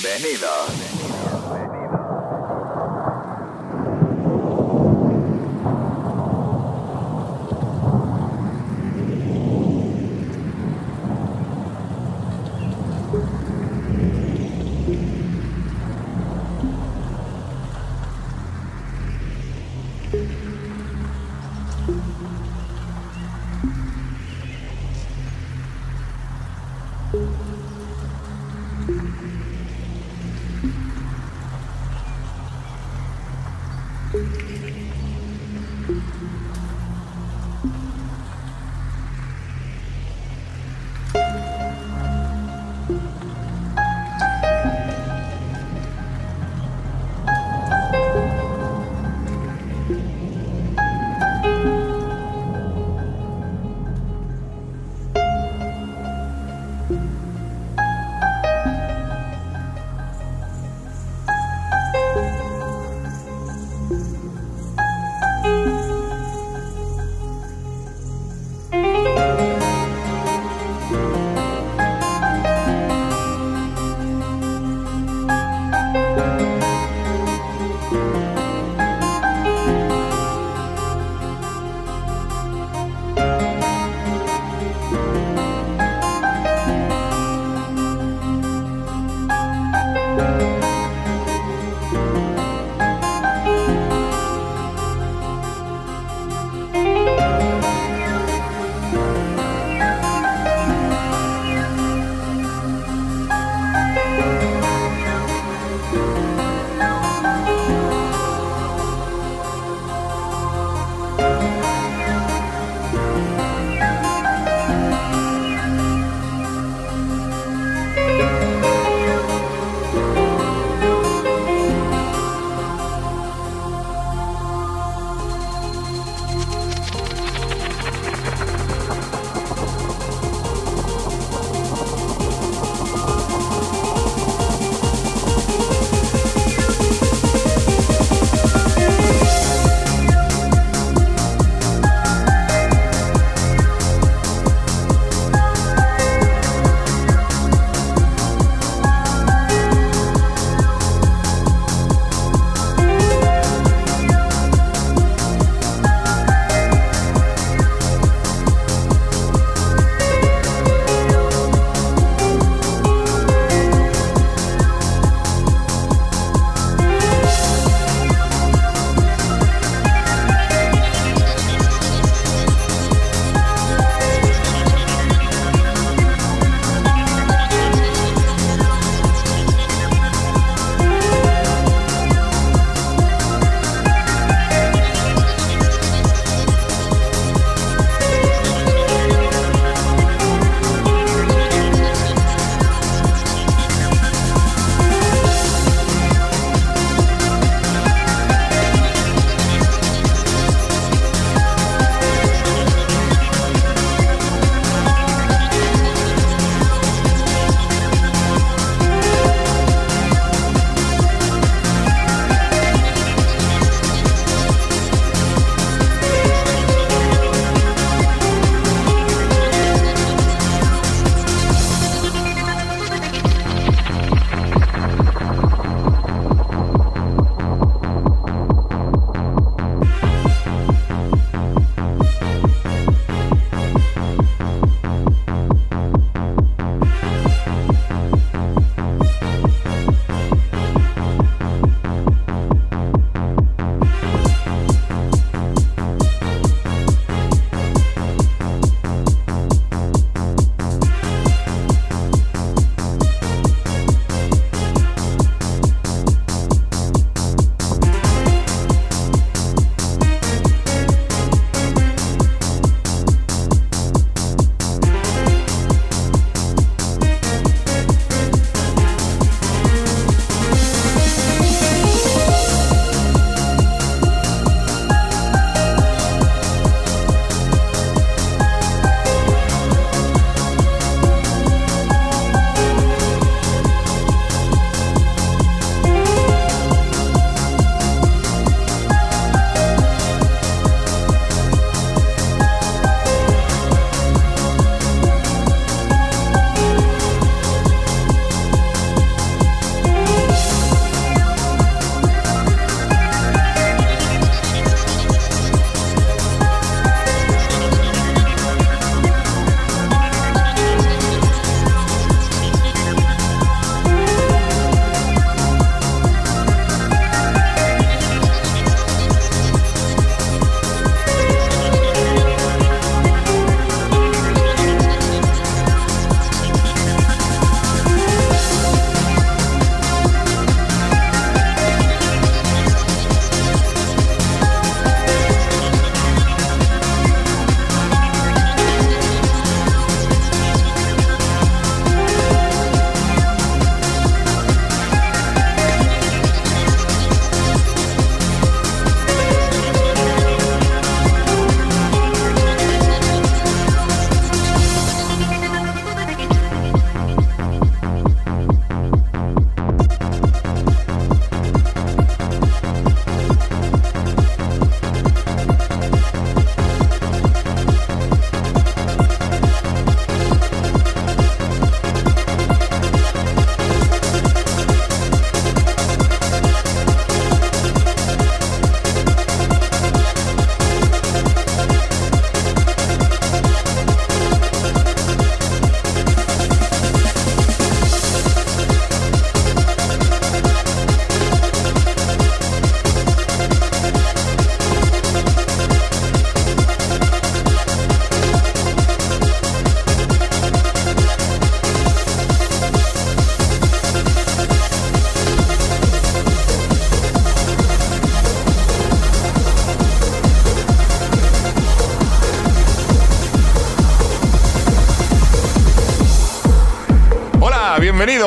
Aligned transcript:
Bienvenidos. 0.00 0.61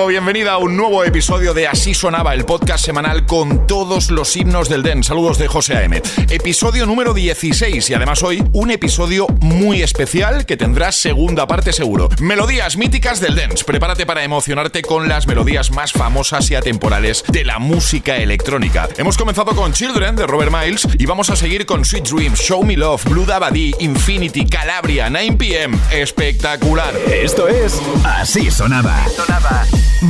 Bienvenido, 0.07 0.25
bienvenida 0.25 0.51
a 0.53 0.57
un 0.57 0.77
nuevo 0.77 1.03
episodio 1.03 1.53
de 1.53 1.67
Así 1.67 1.93
Sonaba, 1.93 2.33
el 2.33 2.45
podcast 2.45 2.85
semanal 2.85 3.25
con 3.25 3.65
todos 3.65 4.11
los 4.11 4.35
himnos 4.35 4.69
del 4.69 4.83
Den. 4.83 5.03
Saludos 5.03 5.37
de 5.37 5.47
José 5.47 5.77
A.M. 5.77 6.01
Episodio 6.29 6.85
número 6.85 7.13
16 7.13 7.89
y 7.89 7.93
además 7.93 8.21
hoy 8.23 8.43
un 8.53 8.71
episodio 8.71 9.27
muy 9.41 9.81
especial 9.81 10.45
que 10.45 10.57
tendrá 10.57 10.91
segunda 10.91 11.47
parte 11.47 11.73
seguro. 11.73 12.09
Melodías 12.19 12.77
míticas 12.77 13.19
del 13.19 13.35
dance. 13.35 13.63
Prepárate 13.63 14.05
para 14.05 14.23
emocionarte 14.23 14.81
con 14.81 15.07
las 15.07 15.27
melodías 15.27 15.71
más 15.71 15.91
famosas 15.91 16.49
y 16.51 16.55
atemporales 16.55 17.23
de 17.29 17.45
la 17.45 17.59
música 17.59 18.17
electrónica. 18.17 18.89
Hemos 18.97 19.17
comenzado 19.17 19.55
con 19.55 19.73
Children 19.73 20.15
de 20.15 20.27
Robert 20.27 20.51
Miles 20.51 20.87
y 20.97 21.05
vamos 21.05 21.29
a 21.29 21.35
seguir 21.35 21.65
con 21.65 21.85
Sweet 21.85 22.07
Dreams, 22.07 22.39
Show 22.39 22.63
Me 22.63 22.75
Love, 22.77 23.03
Blue 23.05 23.25
Dabadi, 23.25 23.73
Infinity, 23.79 24.45
Calabria, 24.45 25.09
9pm. 25.09 25.77
Espectacular. 25.91 26.93
Esto 27.11 27.47
es 27.47 27.81
Así 28.03 28.51
Sonaba. 28.51 29.05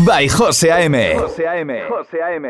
By 0.03 0.27
José 0.27 0.71
A.M. 0.71 0.94
José 1.18 1.45
A.M. 1.47 1.69
José 1.88 2.21
A.M. 2.21 2.50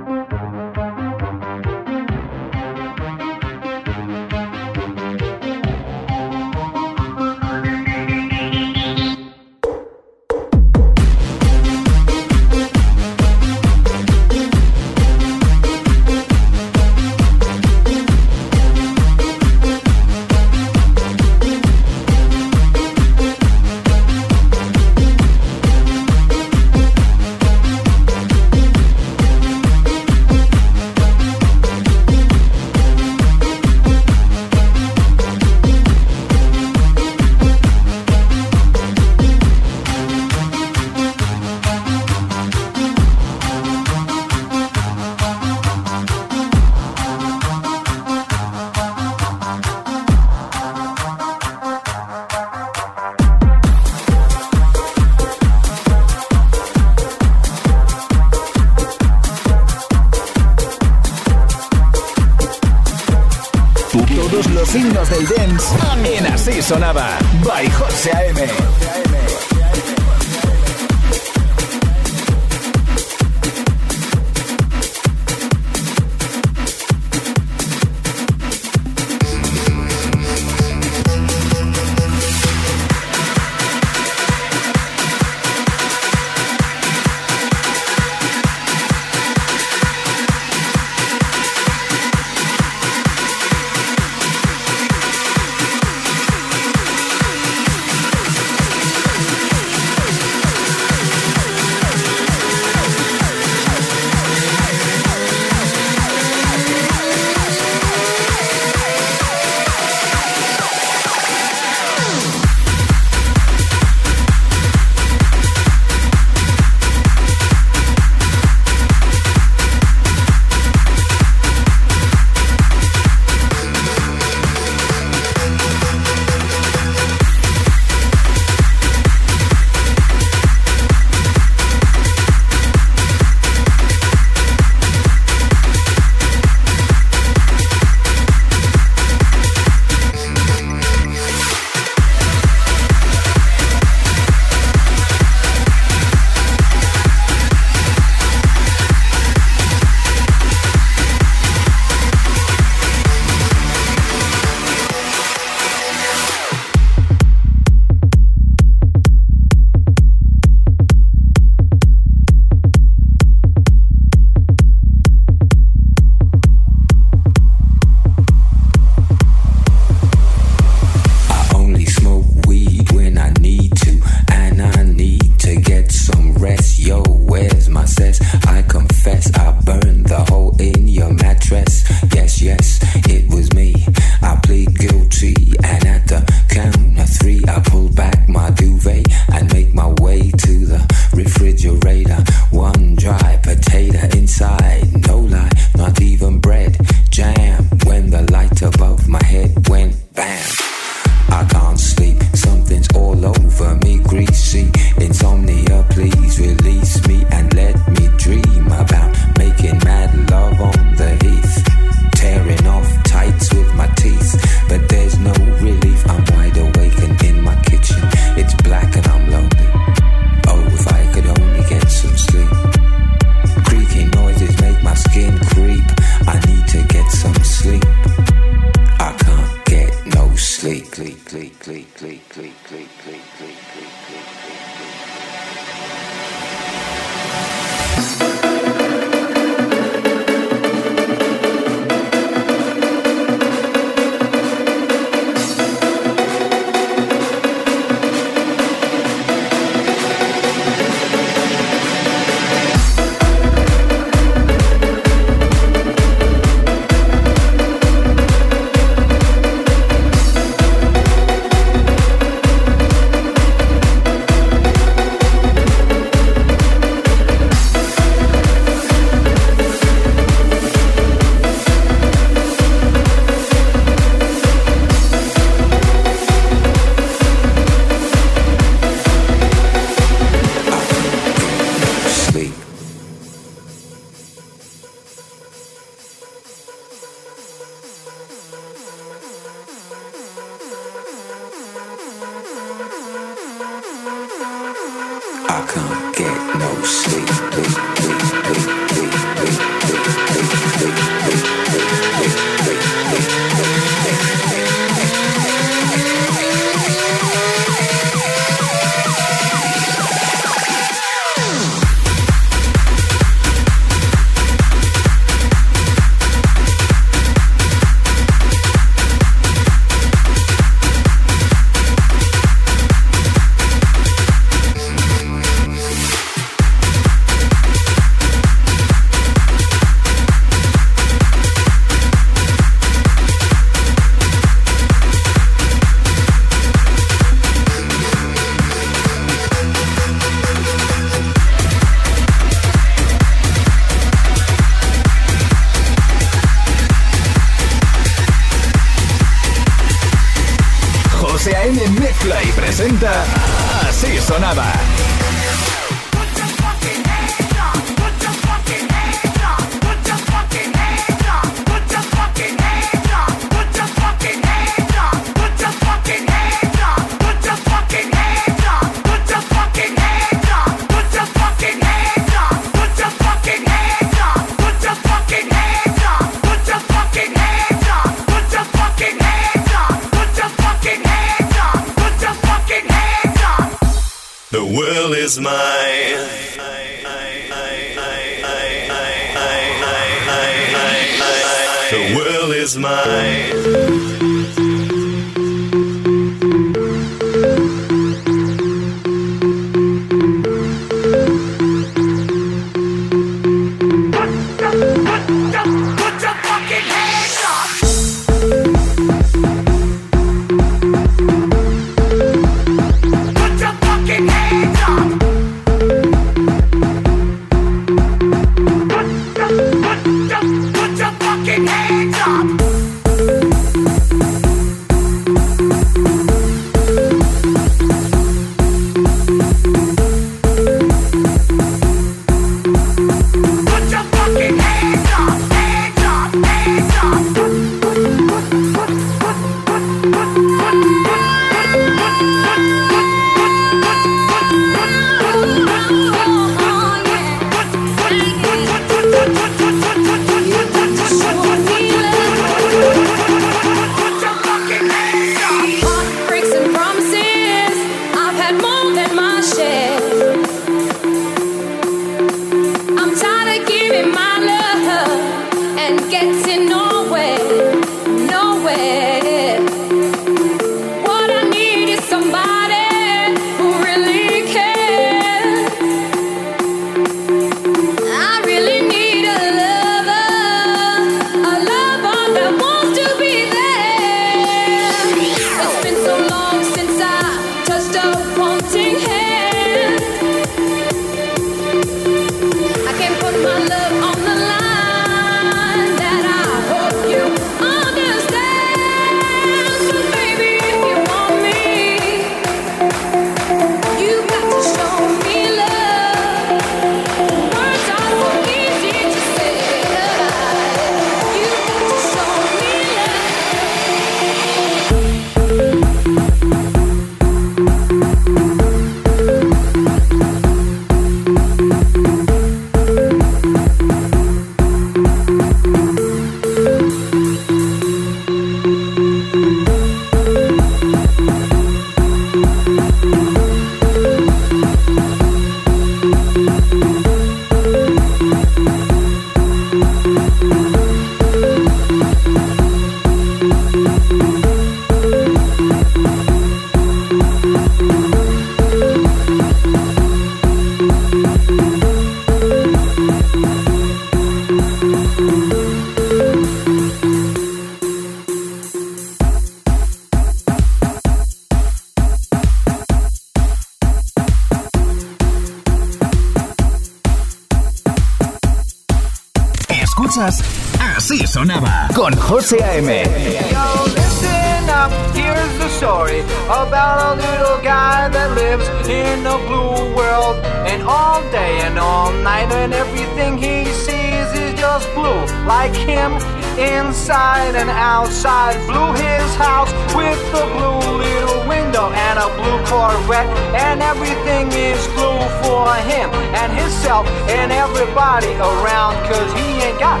everything 582.74 583.38
he 583.38 583.64
sees 583.86 584.28
is 584.34 584.52
just 584.58 584.86
blue. 584.94 585.22
Like 585.46 585.74
him, 585.74 586.12
inside 586.58 587.54
and 587.54 587.70
outside. 587.70 588.54
Blue 588.66 588.92
his 588.92 589.30
house 589.36 589.70
with 589.94 590.20
the 590.34 590.44
blue 590.54 590.82
little 590.98 591.40
window 591.48 591.90
and 591.90 592.18
a 592.18 592.28
blue 592.38 592.58
Corvette. 592.66 593.30
And 593.54 593.82
everything 593.82 594.50
is 594.52 594.82
blue 594.98 595.22
for 595.42 595.72
him 595.90 596.10
and 596.40 596.50
himself 596.52 597.06
and 597.28 597.52
everybody 597.52 598.32
around. 598.50 598.94
Cause 599.08 599.30
he 599.38 599.46
ain't 599.66 599.78
got 599.78 600.00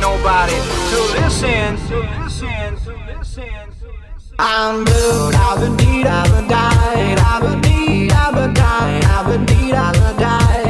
nobody 0.00 0.58
to 0.90 0.98
listen, 1.18 1.76
to 1.88 1.98
listen, 2.20 2.76
to 2.84 2.92
listen. 3.06 3.44
To. 3.80 3.84
I'm 4.38 4.84
blue, 4.84 5.30
I've 5.32 5.60
been 5.60 5.76
need, 5.76 6.06
I've 6.06 6.28
been 6.32 6.48
died, 6.48 7.18
I've 7.18 7.42
been 7.42 7.60
need, 7.60 8.12
I've 8.12 8.34
been 8.34 8.52
died, 8.52 9.04
I've 9.04 9.26
been 9.26 9.44
need, 9.44 9.74
I've 9.74 9.94
been 9.94 10.16
died. 10.20 10.63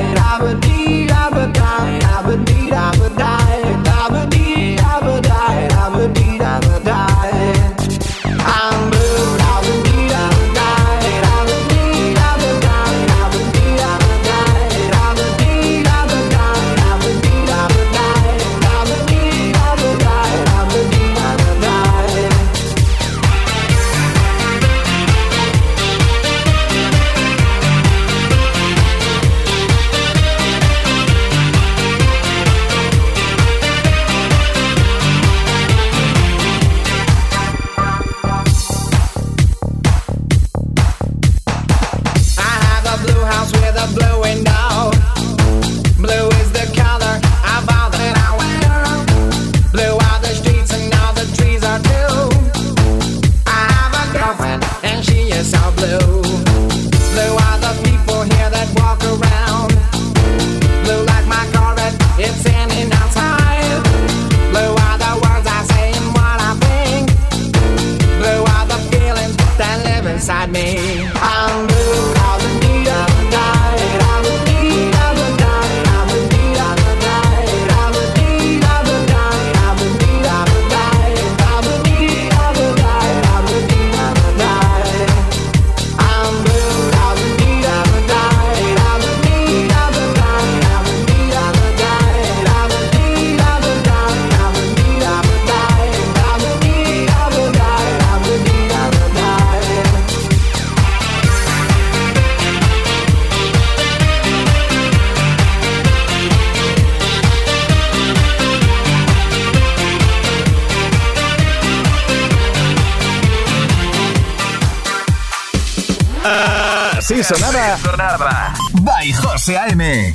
Así 117.05 117.23
sonaba. 117.23 118.55
By 118.81 119.13
José 119.13 119.59
A.M. 119.59 120.15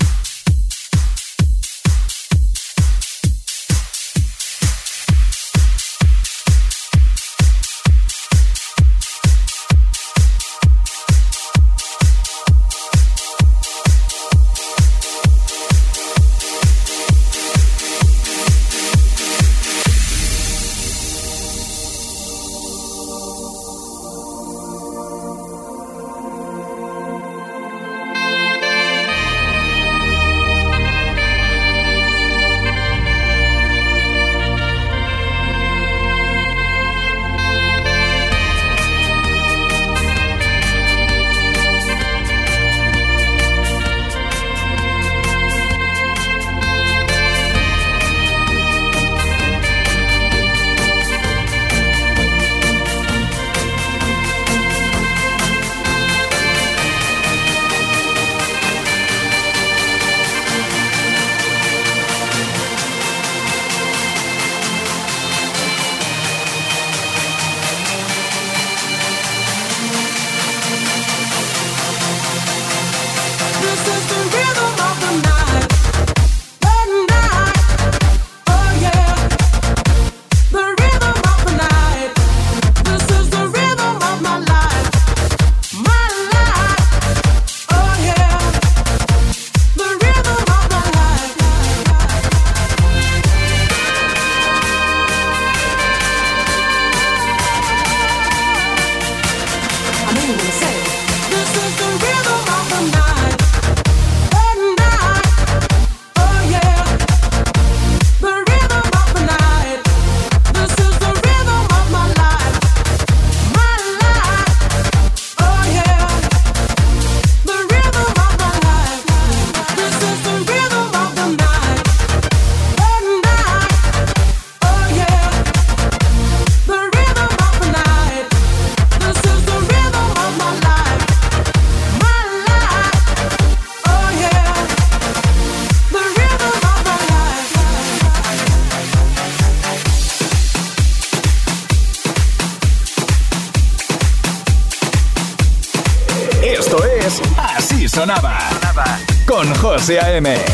José 150.19 150.48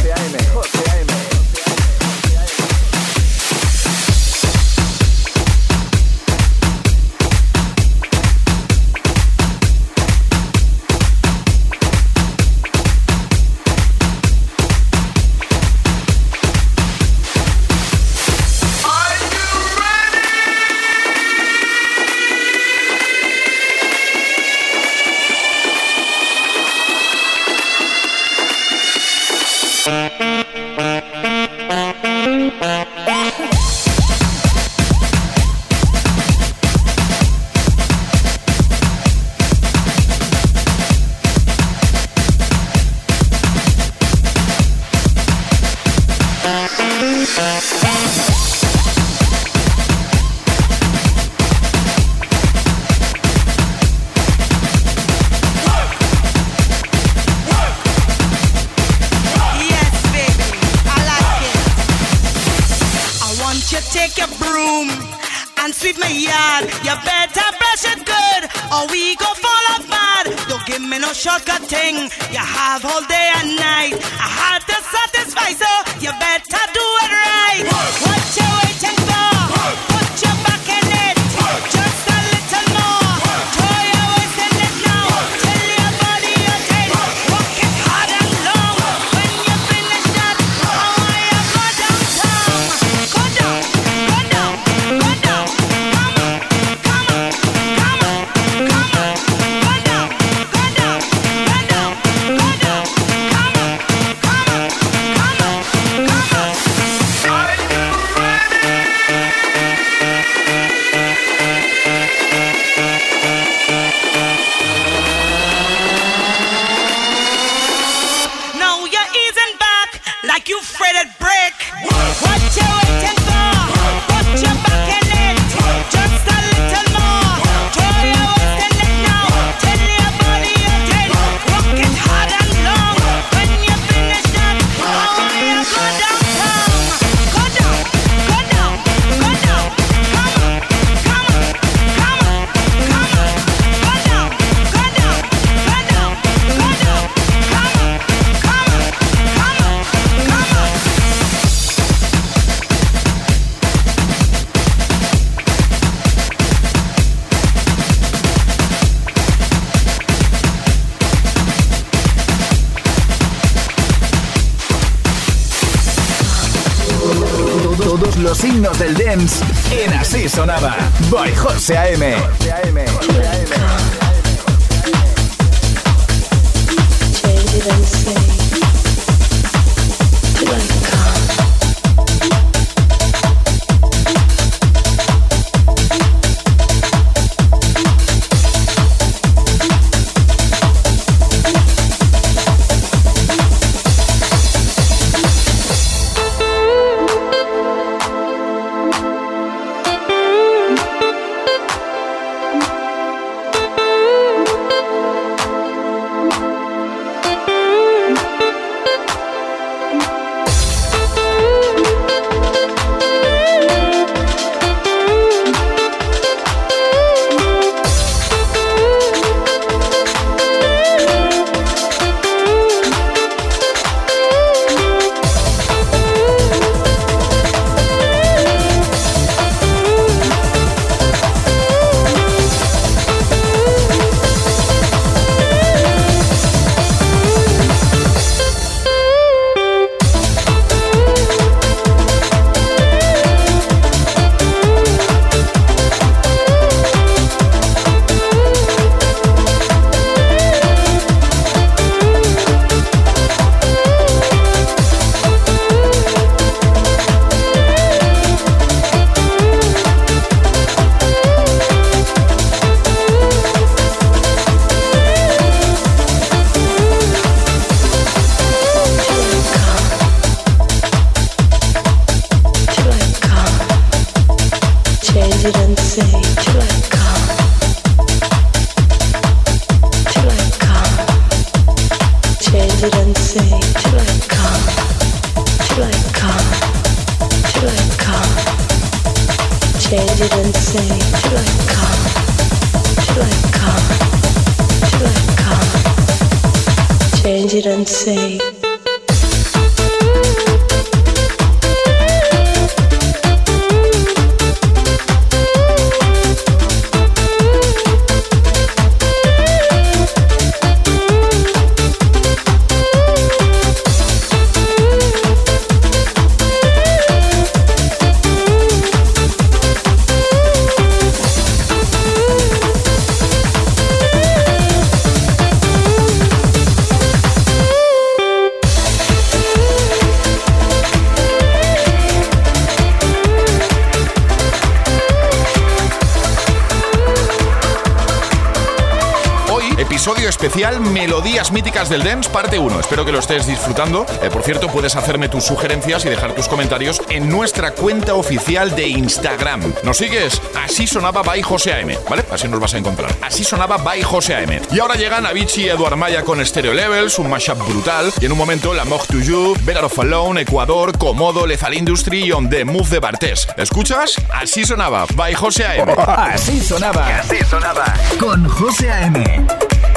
especial 340.13 340.79
Melodías 340.79 341.51
Míticas 341.51 341.89
del 341.89 342.03
Dance, 342.03 342.29
parte 342.29 342.59
1. 342.59 342.79
Espero 342.79 343.05
que 343.05 343.11
lo 343.11 343.19
estés 343.19 343.47
disfrutando. 343.47 344.05
Eh, 344.21 344.29
por 344.29 344.43
cierto, 344.43 344.67
puedes 344.67 344.95
hacerme 344.95 345.29
tus 345.29 345.43
sugerencias 345.43 346.05
y 346.05 346.09
dejar 346.09 346.33
tus 346.33 346.47
comentarios 346.47 347.01
en 347.09 347.27
nuestra 347.27 347.71
cuenta 347.71 348.13
oficial 348.13 348.75
de 348.75 348.87
Instagram. 348.87 349.73
¿Nos 349.83 349.97
sigues? 349.97 350.39
Así 350.63 350.85
sonaba 350.85 351.23
by 351.23 351.41
José 351.41 351.73
AM, 351.73 351.97
¿vale? 352.07 352.23
Así 352.31 352.47
nos 352.47 352.59
vas 352.59 352.75
a 352.75 352.77
encontrar. 352.77 353.11
Así 353.21 353.43
sonaba 353.43 353.77
by 353.77 354.03
José 354.03 354.35
AM. 354.35 354.61
Y 354.71 354.79
ahora 354.79 354.95
llegan 354.95 355.25
Avicii 355.25 355.65
y 355.65 355.69
Eduard 355.69 355.95
Maya 355.95 356.23
con 356.23 356.45
Stereo 356.45 356.73
Levels, 356.73 357.17
un 357.17 357.29
mashup 357.29 357.57
brutal. 357.67 358.13
Y 358.21 358.25
en 358.25 358.31
un 358.31 358.37
momento, 358.37 358.73
La 358.73 358.85
Mog 358.85 359.07
to 359.07 359.19
You, 359.19 359.55
Better 359.61 359.85
of 359.85 359.97
Alone, 359.99 360.41
Ecuador, 360.41 360.95
Comodo, 360.97 361.47
Lethal 361.47 361.73
Industry 361.73 362.25
y 362.25 362.31
On 362.31 362.47
The 362.47 362.63
Move 362.63 362.89
de 362.89 362.99
Bartés. 362.99 363.47
¿Escuchas? 363.57 364.15
Así 364.33 364.65
sonaba 364.65 365.05
by 365.15 365.33
José 365.33 365.65
AM. 365.65 365.89
Así 365.97 366.61
sonaba. 366.61 367.07
Así 367.17 367.37
sonaba. 367.49 367.85
Con 368.19 368.47
José 368.47 368.91
AM. 368.91 369.94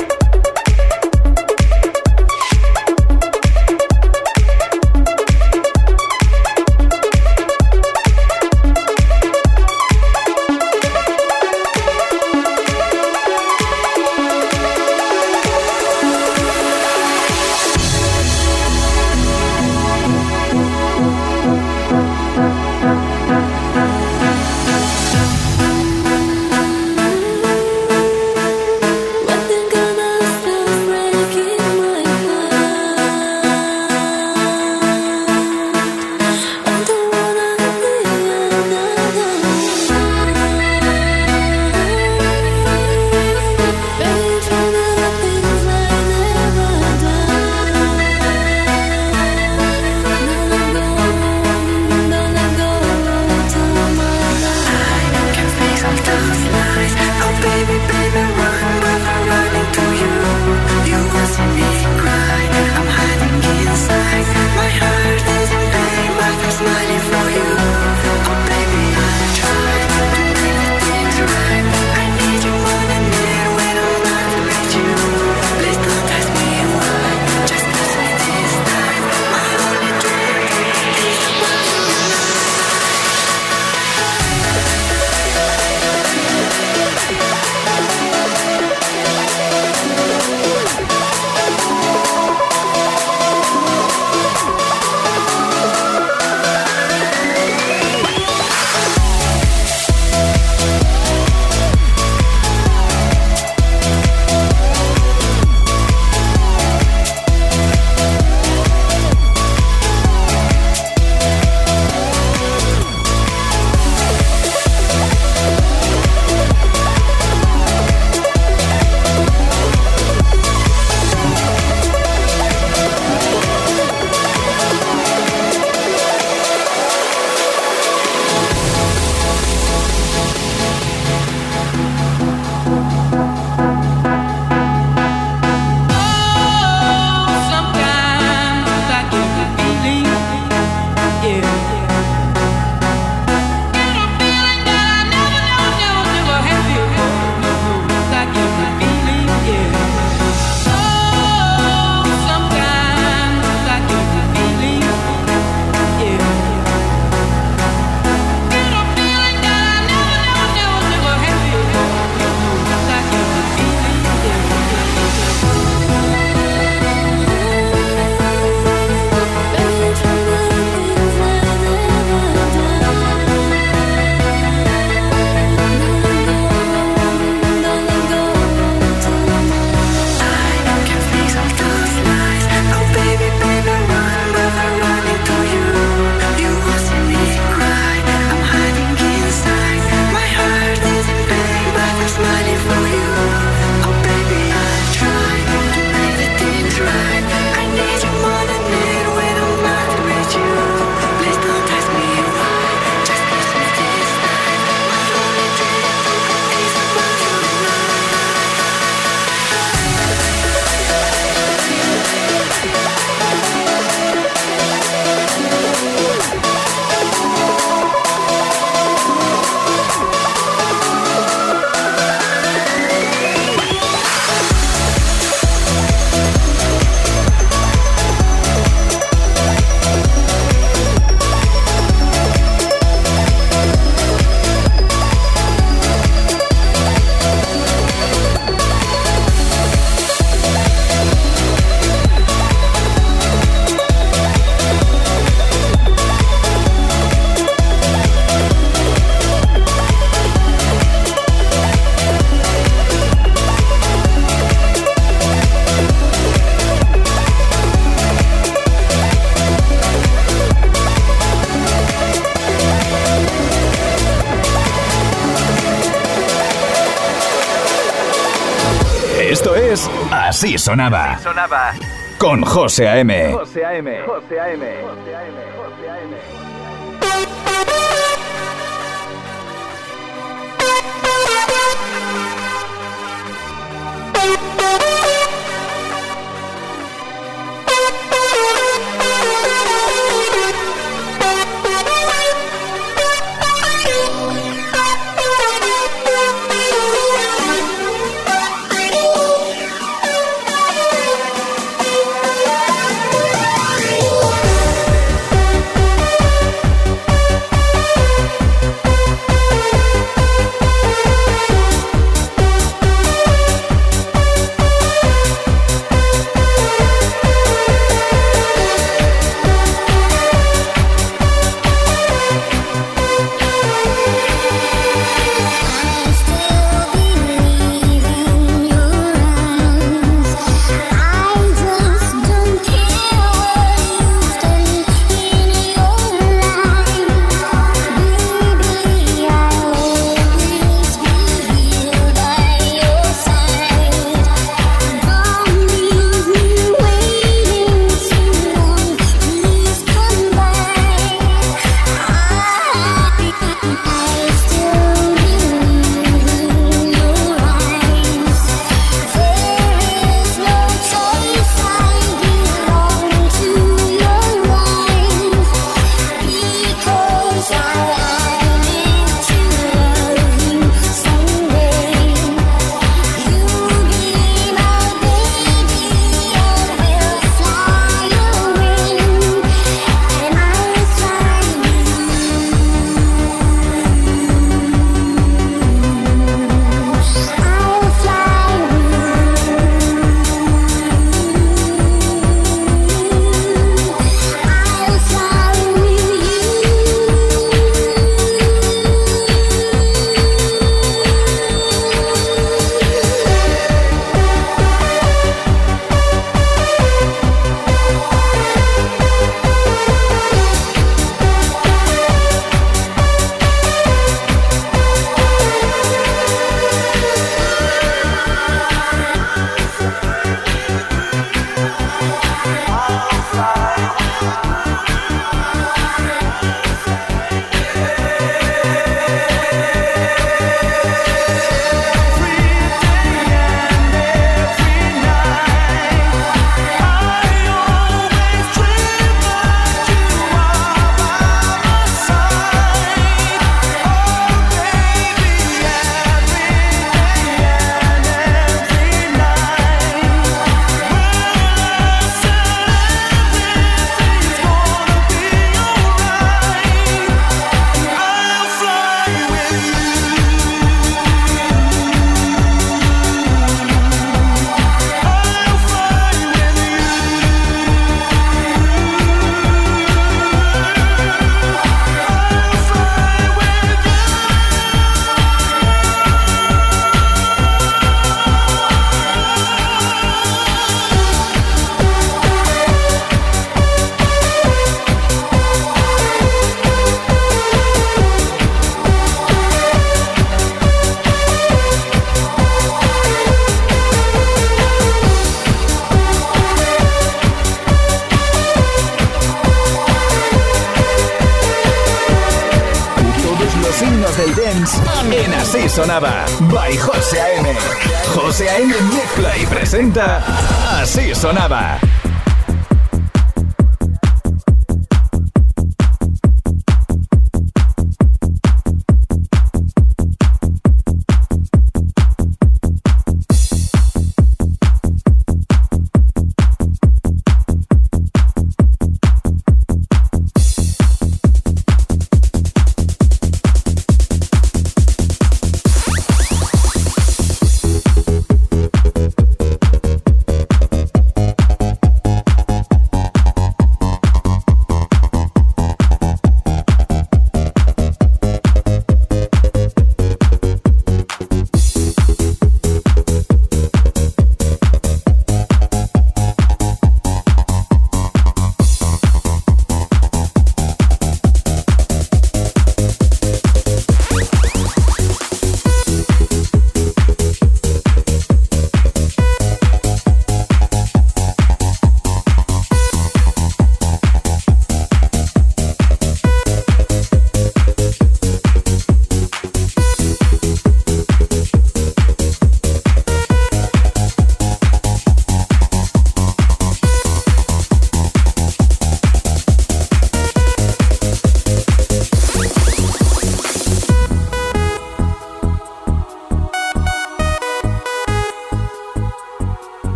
Sonaba. 270.69 271.12
Así 271.12 271.23
sonaba. 271.25 271.73
Con 272.19 272.42
José 272.42 272.87
A.M. 272.88 273.33
José 273.33 273.64
A.M. 273.64 274.02
José 274.02 274.38
A.M. 274.38 274.66
José 274.83 275.08
A.M. 275.08 275.08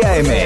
con 0.00 0.43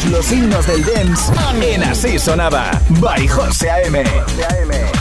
José 0.00 0.12
A.M. 0.12 0.22
signos 0.22 0.66
del 0.66 0.82
dance 0.84 1.32
en 1.62 1.82
Así 1.82 2.18
Sonaba, 2.18 2.70
by 3.00 3.26
José 3.28 3.70
A.M. 3.70 4.02
José 4.04 4.44
A.M. 4.44 4.99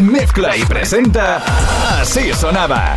mezcla 0.00 0.56
y 0.56 0.64
presenta 0.64 1.42
Así 2.00 2.32
Sonaba. 2.32 2.96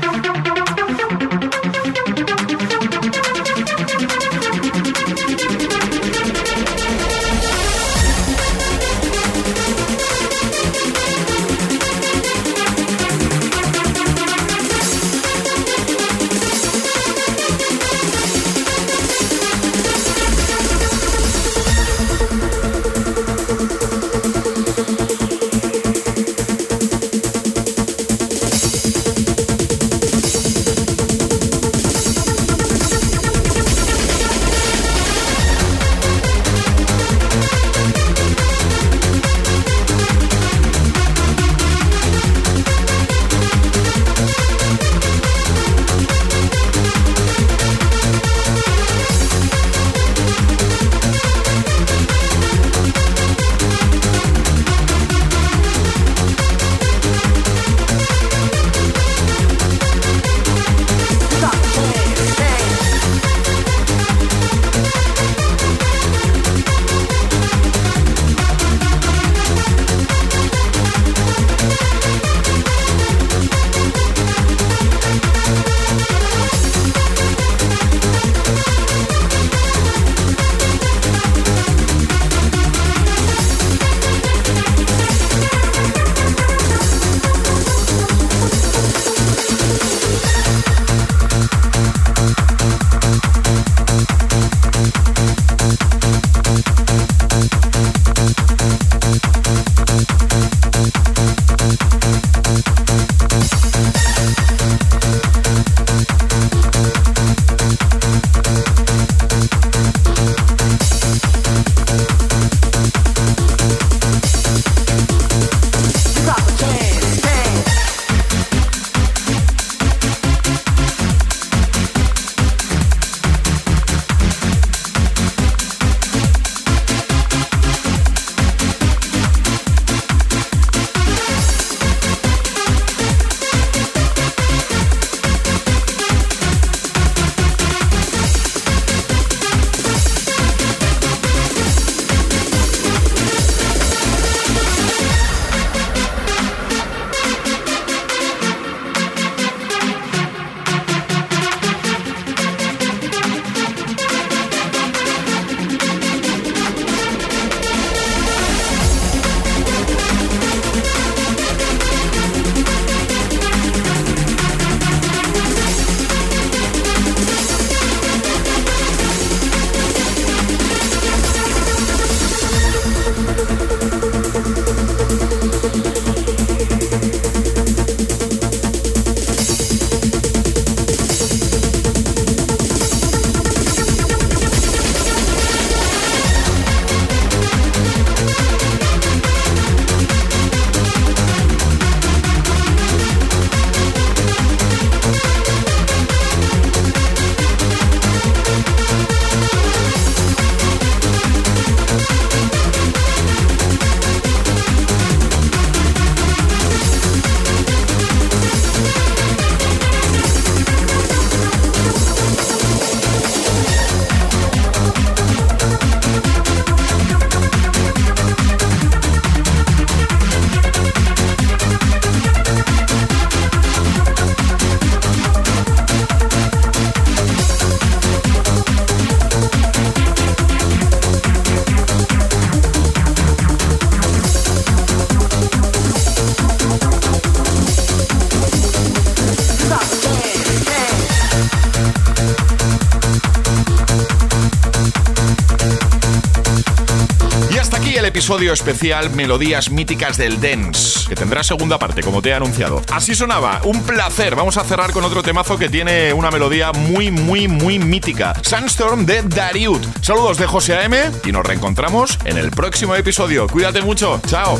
episodio 248.51 248.71
especial 248.71 249.09
Melodías 249.11 249.69
Míticas 249.71 250.17
del 250.17 250.41
Dance, 250.41 251.07
que 251.07 251.15
tendrá 251.15 251.43
segunda 251.43 251.79
parte, 251.79 252.01
como 252.01 252.21
te 252.21 252.29
he 252.29 252.33
anunciado. 252.33 252.81
Así 252.91 253.15
sonaba, 253.15 253.61
un 253.63 253.83
placer. 253.83 254.35
Vamos 254.35 254.57
a 254.57 254.63
cerrar 254.63 254.91
con 254.91 255.03
otro 255.03 255.23
temazo 255.23 255.57
que 255.57 255.69
tiene 255.69 256.11
una 256.11 256.31
melodía 256.31 256.71
muy, 256.71 257.11
muy, 257.11 257.47
muy 257.47 257.79
mítica. 257.79 258.33
Sandstorm 258.41 259.05
de 259.05 259.21
Dariut. 259.23 259.81
Saludos 260.01 260.37
de 260.37 260.47
José 260.47 260.75
AM 260.75 260.93
y 261.23 261.31
nos 261.31 261.45
reencontramos 261.45 262.17
en 262.25 262.37
el 262.37 262.51
próximo 262.51 262.95
episodio. 262.95 263.47
Cuídate 263.47 263.81
mucho. 263.81 264.19
Chao. 264.27 264.59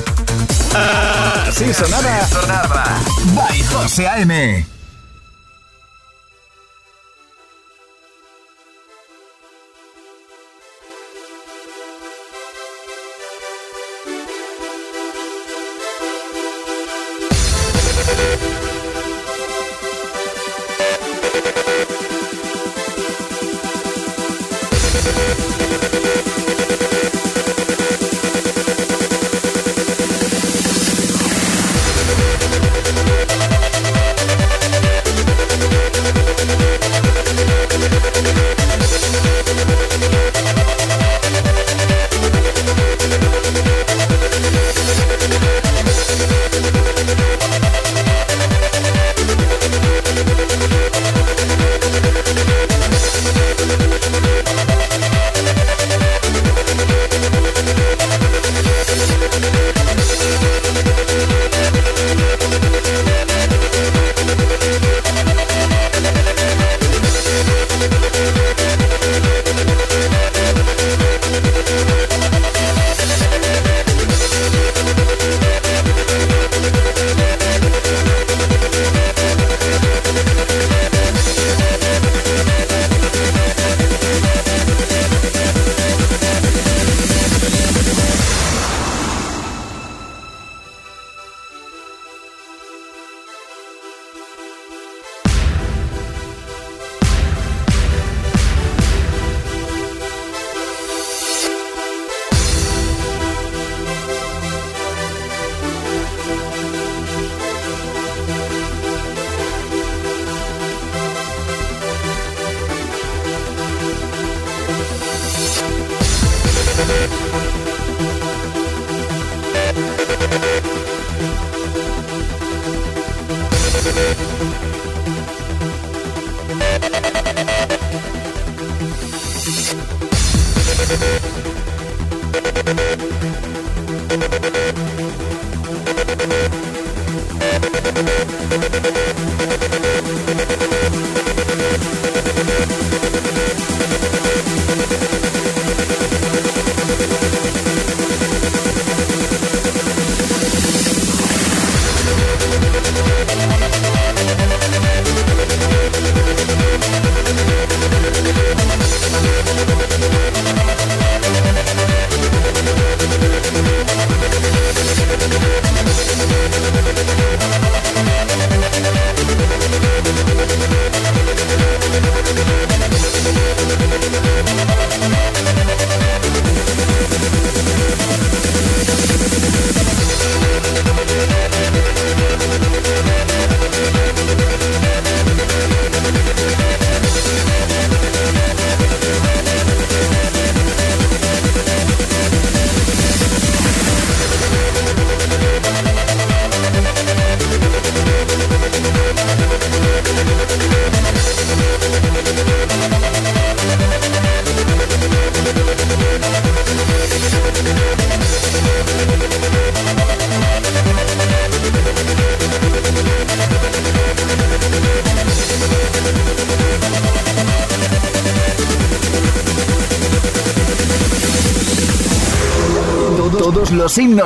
Así 1.47 1.73
sonaba. 1.73 3.01
Bye 3.33 3.63
José 3.65 4.07
AM. 4.07 4.80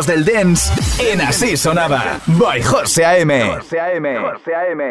Del 0.03 0.25
dance 0.25 0.73
en 0.99 1.21
Así 1.21 1.55
Sonaba. 1.55 2.19
By 2.27 2.61
José 2.61 3.05
A.M. 3.05 3.55
José 3.55 3.79
A.M. 3.79 4.19
José 4.19 4.53
A.M. 4.53 4.83